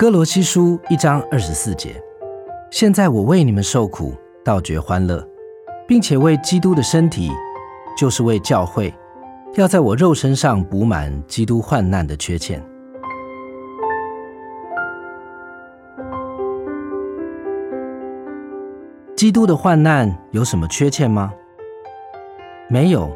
[0.00, 2.02] 歌罗西书一章二十四节。
[2.70, 5.22] 现在我为你们受苦，倒觉欢乐，
[5.86, 7.30] 并且为基督的身体，
[7.98, 8.94] 就是为教会，
[9.56, 12.64] 要在我肉身上补满基督患难的缺欠。
[19.14, 21.30] 基督的患难有什么缺欠吗？
[22.70, 23.14] 没有。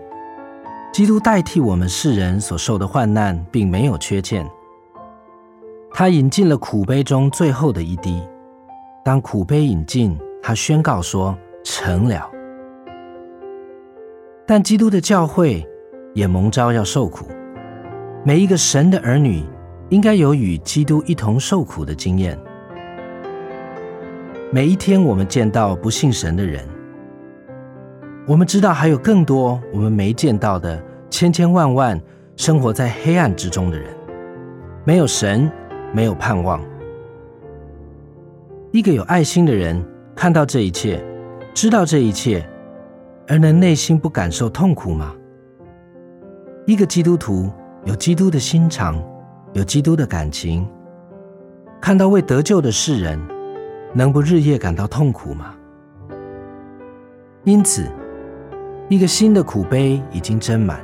[0.93, 4.47] 基督代替我们世人所受的患难，并没有缺欠。
[5.97, 8.21] 他饮尽了苦杯中最后的一滴。
[9.05, 12.29] 当苦杯饮尽，他宣告说：“成了。”
[14.45, 15.65] 但基督的教会
[16.13, 17.27] 也蒙召要受苦。
[18.25, 19.45] 每一个神的儿女
[19.89, 22.37] 应该有与基督一同受苦的经验。
[24.51, 26.67] 每一天，我们见到不信神的人。
[28.27, 32.01] 我们知道还有更多我们没见到的千千万万
[32.35, 33.87] 生活在黑暗之中的人，
[34.85, 35.49] 没有神，
[35.95, 36.61] 没有盼望。
[38.73, 39.83] 一个有爱心的人
[40.17, 41.03] 看到这一切，
[41.55, 42.45] 知道这一切，
[43.29, 45.15] 而能内心不感受痛苦吗？
[46.67, 47.49] 一个基督徒
[47.85, 49.01] 有基督的心肠，
[49.53, 50.69] 有基督的感情，
[51.81, 53.21] 看到未得救的世人，
[53.93, 55.55] 能不日夜感到痛苦吗？
[57.45, 57.89] 因此。
[58.91, 60.79] 一个新的苦杯已经斟满，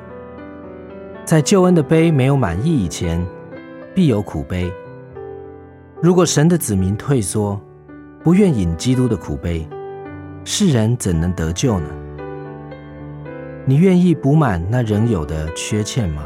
[1.23, 3.23] 在救恩的杯没有满意以前，
[3.95, 4.73] 必有苦杯。
[6.03, 7.61] 如果神的子民退缩，
[8.25, 9.69] 不愿饮基督的苦杯，
[10.45, 11.89] 世人怎能得救呢？
[13.67, 16.25] 你愿意补满那仍有的缺欠吗？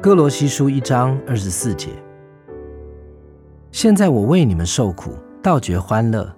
[0.00, 1.90] 哥罗西书一章二十四节。
[3.70, 5.12] 现在我为你们受苦。
[5.42, 6.28] 倒觉欢乐，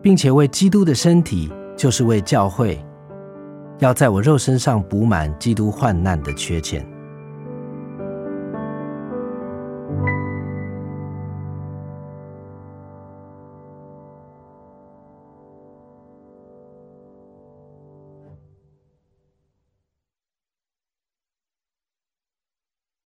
[0.00, 2.78] 并且为基督的身体，就是为教会，
[3.78, 6.93] 要在我肉身上补满基督患难的缺欠。